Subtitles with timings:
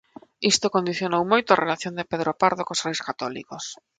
[0.51, 3.63] Isto condicionou moito a relación de Pedro Pardo cos Reis Católicos.